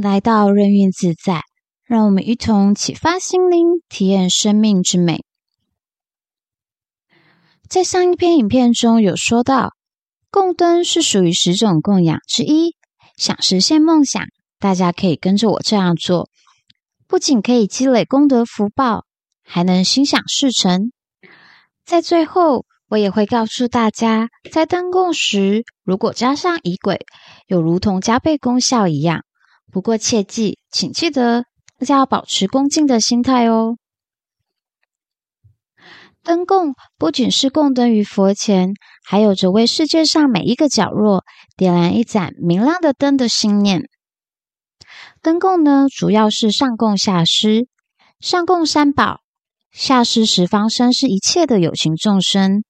[0.00, 1.42] 来到任运自在，
[1.84, 5.24] 让我们一同启发心灵，体验生命之美。
[7.68, 9.74] 在上一篇影片中有说到，
[10.30, 12.76] 供灯是属于十种供养之一。
[13.16, 14.22] 想实现梦想，
[14.58, 16.28] 大家可以跟着我这样做，
[17.06, 19.04] 不仅可以积累功德福报，
[19.44, 20.92] 还能心想事成。
[21.84, 27.04] 在最后，我也会告诉大家，在灯供时，如果加上仪轨，
[27.46, 29.24] 有如同加倍功效一样。
[29.70, 31.44] 不过切记，请记得
[31.78, 33.76] 大家要保持恭敬的心态哦。
[36.22, 41.24] 灯供不仅是供灯于佛前，还有着为世界上每一个角落
[41.56, 43.88] 点燃一盏明亮的灯的心念。
[45.22, 47.66] 灯供呢，主要是上供下施，
[48.20, 49.20] 上供三宝，
[49.70, 52.62] 下施十方生，是一切的有情众生。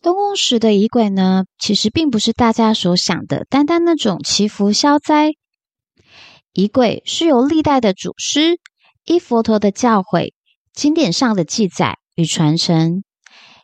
[0.00, 5.32] 灯供时的仪轨呢，其实并不是大家所想的单单那种祈福消灾。
[6.52, 8.58] 仪轨是由历代的祖师
[9.04, 10.32] 依佛陀的教诲、
[10.72, 13.04] 经典上的记载与传承。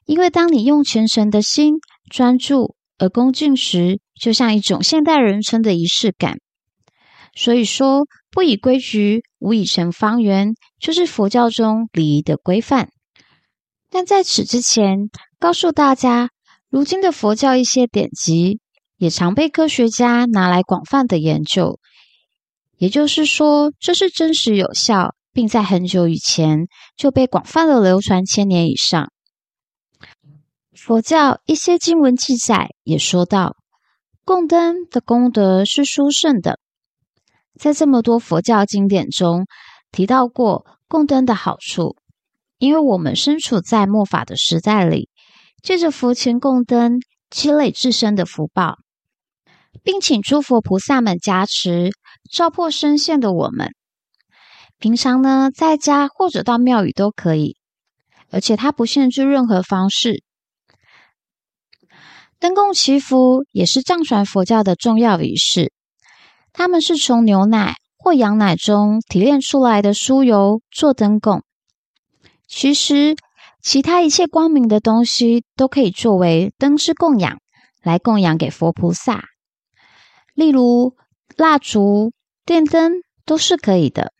[0.04, 1.74] 因为当你用虔诚的心
[2.10, 6.38] 专注而恭敬时，就像一种现代人称的仪式感。
[7.34, 12.90] 所以说，不以规矩，无以成方圆，就是佛教中礼仪的规范。
[13.90, 15.08] 但在此之前，
[15.40, 16.30] 告诉大家，
[16.68, 18.60] 如今的佛教一些典籍
[18.98, 21.80] 也常被科学家拿来广泛的研究。
[22.76, 29.10] 也就是说，这是真实有效，并在很久以前就被广泛的流传千年以上。
[30.74, 33.56] 佛教一些经文记载也说到，
[34.24, 36.58] 供灯的功德是殊胜的。
[37.58, 39.46] 在这么多佛教经典中
[39.92, 41.96] 提到过供灯的好处。
[42.58, 45.10] 因为我们身处在末法的时代里，
[45.60, 48.78] 借着佛前供灯，积累自身的福报，
[49.82, 51.90] 并请诸佛菩萨们加持，
[52.30, 53.74] 照破身陷的我们。
[54.78, 57.56] 平常呢，在家或者到庙宇都可以，
[58.30, 60.22] 而且它不限制任何方式。
[62.38, 65.72] 灯供祈福也是藏传佛教的重要仪式，
[66.52, 71.42] 他们是从牛奶或羊奶中提炼出来的酥油做灯供。
[72.46, 73.16] 其实，
[73.62, 77.38] 其他一切光明的东西都可以作为灯之供养，
[77.82, 79.24] 来供养给佛菩萨。
[80.34, 80.96] 例如，
[81.36, 82.12] 蜡烛、
[82.44, 82.92] 电灯
[83.24, 84.12] 都是可以的。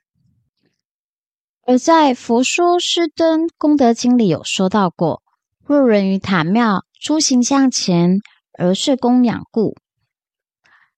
[1.66, 5.22] 而在《佛说施灯功德经》里有说到过：
[5.64, 8.20] 若人于塔庙诸形像前
[8.58, 9.76] 而设供养故，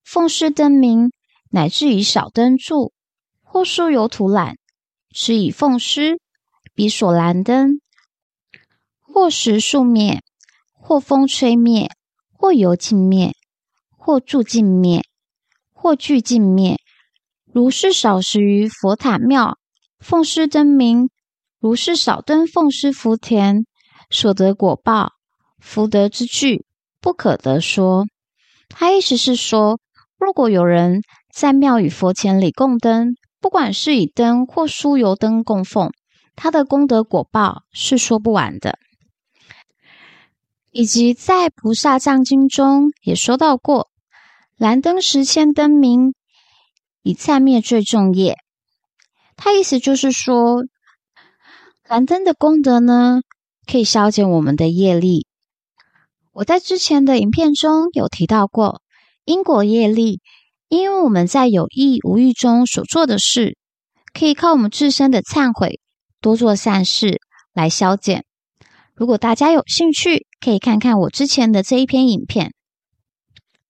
[0.03, 1.11] 奉施灯明，
[1.49, 2.93] 乃至于少灯柱
[3.41, 4.57] 或酥油涂染，
[5.11, 6.19] 持以奉施。
[6.75, 7.81] 彼所燃灯，
[9.01, 10.21] 或时速灭，
[10.73, 11.89] 或风吹灭，
[12.33, 13.33] 或油尽灭，
[13.97, 15.01] 或柱尽灭，
[15.87, 16.77] 或炬尽灭。
[17.53, 19.57] 如是少时于佛塔庙
[20.01, 21.09] 奉施灯明，
[21.61, 23.63] 如是少灯奉施福田，
[24.09, 25.13] 所得果报
[25.59, 26.65] 福德之具
[26.99, 28.05] 不可得说。
[28.67, 29.79] 他意思是说，
[30.19, 31.03] 如果有人
[31.33, 35.89] 在庙宇佛前里供灯，不管是以灯或酥油灯供奉。
[36.35, 38.77] 他的功德果报是说不完的，
[40.69, 43.89] 以及在《菩萨藏经》中也说到过
[44.57, 46.13] ：“蓝灯十千灯明，
[47.03, 48.35] 以灿灭罪重业。”
[49.37, 50.63] 他意思就是说，
[51.87, 53.21] 蓝灯的功德呢，
[53.71, 55.27] 可以消减我们的业力。
[56.33, 58.81] 我在之前的影片中有提到过，
[59.25, 60.21] 因果业力，
[60.69, 63.55] 因为我们在有意无意中所做的事，
[64.11, 65.79] 可以靠我们自身的忏悔。
[66.19, 67.21] 多做善事
[67.53, 68.25] 来消减。
[68.95, 72.53] 如果大家有兴趣，可以看看我之前的这一篇影片。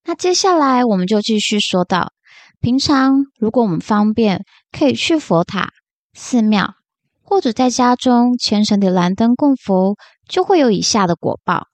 [0.08, 2.14] 那接下来我们就继续说到，
[2.60, 5.70] 平常如果我们方便，可以去佛塔、
[6.14, 6.76] 寺庙，
[7.22, 9.96] 或者在家中虔诚的燃灯供佛，
[10.26, 11.66] 就会有以下的果报：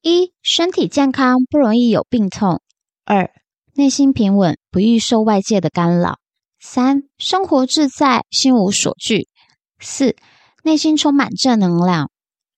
[0.00, 2.58] 一、身体健康，不容易有病痛；
[3.04, 3.28] 二、
[3.74, 6.12] 内心平稳，不易受外界的干扰；
[6.60, 9.26] 三、生活自在，心无所惧。
[9.80, 10.14] 四、
[10.62, 12.06] 内心充满正能量；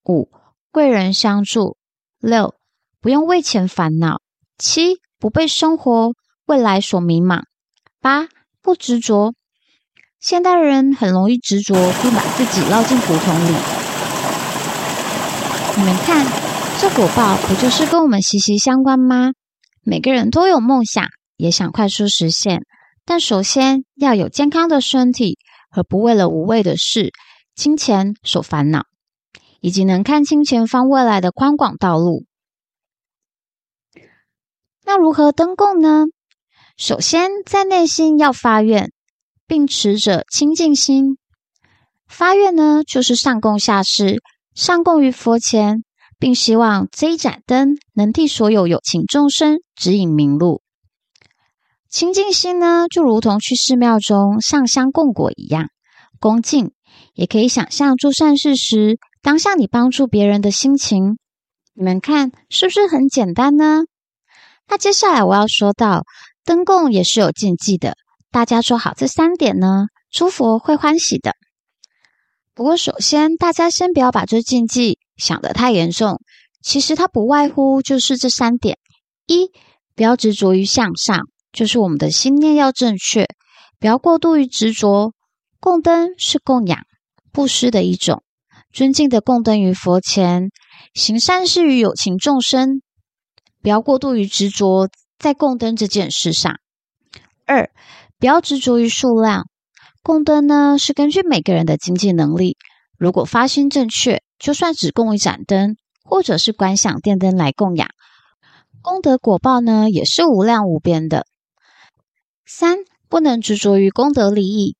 [0.07, 0.29] 五、
[0.71, 1.77] 贵人相助；
[2.19, 2.53] 六、
[3.01, 4.17] 不用为钱烦恼；
[4.57, 6.13] 七、不被生活
[6.45, 7.41] 未来所迷茫；
[8.01, 8.27] 八、
[8.61, 9.33] 不执着。
[10.19, 13.53] 现代人很容易执着，并把自己绕进胡同里。
[15.77, 16.25] 你们看，
[16.79, 19.31] 这果报不就是跟我们息息相关吗？
[19.83, 21.05] 每个人都有梦想，
[21.37, 22.61] 也想快速实现，
[23.05, 25.37] 但首先要有健康的身体。
[25.69, 27.11] 而不为了无谓的事、
[27.53, 28.83] 金钱所烦恼，
[29.59, 32.23] 以及能看清前方未来的宽广道路。
[34.87, 36.05] 那如何登供呢？
[36.77, 38.93] 首先在内心要发愿，
[39.45, 41.17] 并持着清净心。
[42.07, 44.21] 发愿呢，就是上供下施，
[44.55, 45.83] 上供于佛前，
[46.17, 50.61] 并希望这一盏灯能替所有有情众生指引明路。
[51.89, 55.67] 清净心呢，就如同去寺庙中上香供果一样
[56.17, 56.71] 恭敬，
[57.13, 61.17] 也可以想象做善事时，当下你帮助别人的心情。
[61.73, 63.83] 你们看是不是很简单呢？
[64.67, 66.03] 那接下来我要说到。
[66.43, 67.97] 灯供也是有禁忌的，
[68.31, 71.33] 大家做好这三点呢，诸佛会欢喜的。
[72.53, 76.21] 不过，首先大家先不要把这禁忌想得太严重，
[76.61, 78.77] 其实它不外乎就是这三点：
[79.25, 79.51] 一，
[79.93, 81.19] 不要执着于向上，
[81.51, 83.27] 就是我们的心念要正确，
[83.77, 85.11] 不要过度于执着。
[85.59, 86.79] 供灯是供养、
[87.33, 88.23] 布施的一种，
[88.71, 90.49] 尊敬的供灯于佛前，
[90.93, 92.81] 行善事于有情众生，
[93.67, 94.87] 不要过度于执着。
[95.19, 96.57] 在供灯这件事上，
[97.45, 97.69] 二，
[98.17, 99.49] 不要执着于数量。
[100.01, 102.55] 供灯呢，是根据每个人的经济能力，
[102.97, 105.75] 如果发心正确，就算只供一盏灯，
[106.05, 107.89] 或者是观想电灯来供养，
[108.81, 111.25] 功德果报呢，也是无量无边的。
[112.45, 112.77] 三，
[113.09, 114.77] 不能执着于功德利益。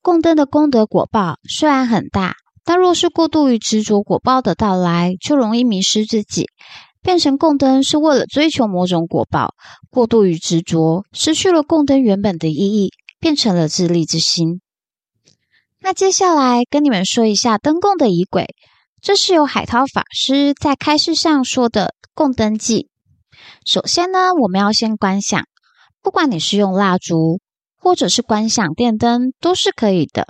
[0.00, 6.46] 供灯的功德果报虽然很大，但若是过度于执着果报的到来，就容易迷失自己。
[7.04, 9.54] 变成供灯是为了追求某种果报，
[9.90, 14.62] 过度于执着，失去了供灯原本的意义，变成了自利之心。
[15.80, 18.46] 那接下来跟你们说一下灯供的仪轨，
[19.02, 22.88] 这是由海涛法师在开示上说的供灯记。
[23.66, 25.44] 首先呢，我们要先观想，
[26.02, 27.38] 不管你是用蜡烛
[27.76, 30.26] 或者是观想电灯，都是可以的。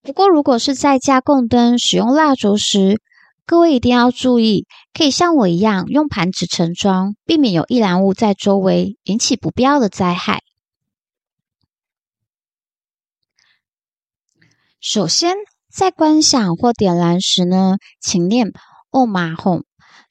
[0.00, 2.98] 不过如果是在家供灯使用蜡烛时，
[3.46, 10.42] 各位一定要注意，可以像我一样用盘子盛装，避免有易燃物在周围引起不必要的灾害。
[14.80, 15.36] 首先，
[15.70, 18.52] 在观想或点燃时呢，请念
[18.90, 19.64] “唵嘛吽”，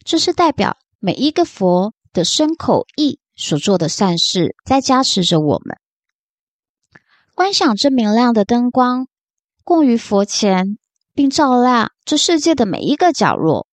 [0.06, 5.78] 这是代表每一个佛的身口意所做的善事，在加持着我们。
[7.34, 9.08] 观想这明亮的灯光，
[9.64, 10.78] 供于佛前。
[11.14, 13.68] 并照亮这世界的每一个角落，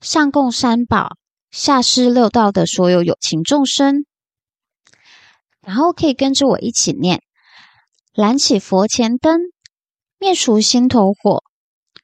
[0.00, 1.16] 上供三宝，
[1.50, 4.06] 下施六道的所有有情众生。
[5.60, 7.22] 然后可以跟着我一起念：
[8.14, 9.40] 燃起佛前灯，
[10.18, 11.44] 灭除心头火，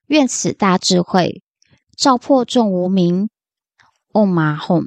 [0.07, 1.43] 愿此大智慧
[1.97, 3.31] 照破众无明。
[4.13, 4.87] 唵嘛吽。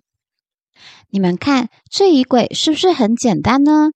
[1.10, 3.90] 你们看这仪轨是不是很简单呢？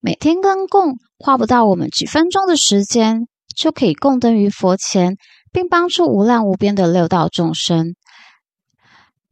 [0.00, 3.26] 每天跟供花不到我们几分钟的时间。
[3.60, 5.18] 就可以供灯于佛前，
[5.52, 7.94] 并帮助无量无边的六道众生。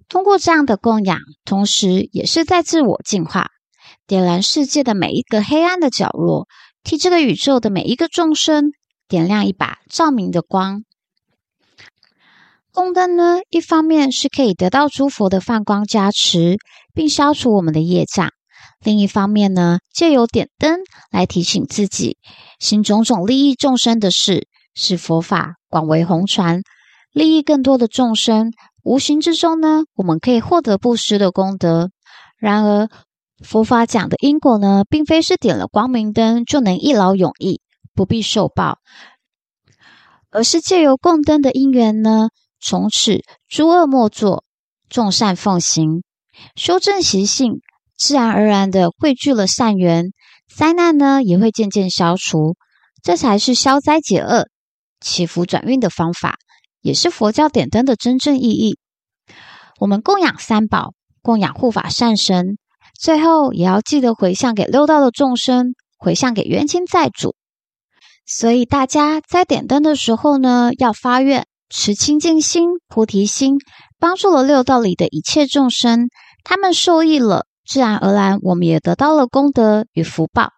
[0.06, 3.48] 通过这样的供养，同时也是在自我净化，
[4.06, 6.46] 点燃世界的每一个黑暗的角落，
[6.84, 8.72] 替这个宇宙的每一个众生
[9.08, 10.84] 点亮一把照明的光。
[12.70, 16.58] 供灯呢，一方面是可以得到诸佛的放光加持，
[16.92, 18.30] 并消除我们的业障。
[18.80, 20.78] 另一方面呢，借由点灯
[21.10, 22.18] 来提醒自己，
[22.60, 26.62] 行种种利益众生的事，使佛法广为弘传，
[27.12, 28.52] 利益更多的众生。
[28.84, 31.90] 无形之中呢，我们可以获得布施的功德。
[32.38, 32.88] 然而，
[33.44, 37.60] 佛法讲的因果呢，并非是点了光明灯就能一劳永逸，
[37.94, 38.78] 不必受报，
[40.30, 44.44] 而是借由供灯的因缘呢，从此诸恶莫作，
[44.88, 46.02] 众善奉行，
[46.54, 47.60] 修正习性。
[47.98, 50.12] 自然而然的汇聚了善缘，
[50.48, 52.54] 灾难呢也会渐渐消除，
[53.02, 54.48] 这才是消灾解厄、
[55.00, 56.36] 祈福转运的方法，
[56.80, 58.78] 也是佛教点灯的真正意义。
[59.80, 62.56] 我们供养三宝，供养护法善神，
[62.98, 67.34] 最后也要记得回向给六道的众生，回向给冤亲债主。
[68.24, 73.56] 所以大家在点灯的时候呢，要发愿，持清净心、菩提心，
[73.98, 76.08] 帮助了六道里的一切众生，
[76.44, 77.46] 他们受益了。
[77.68, 80.52] 自然而然，我们也得到了功德与福报。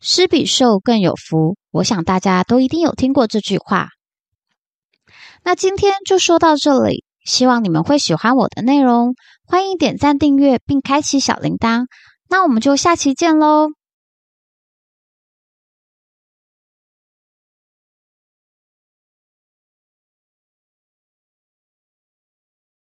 [0.00, 3.90] 施比受更有福，我想大家都一定有听过这句话。
[5.44, 9.14] 那今天就说到这里，希望你们会喜欢我的内容。
[9.46, 11.86] 欢迎点赞、订阅并开启小铃铛。
[12.28, 13.68] 那我们就下期见喽！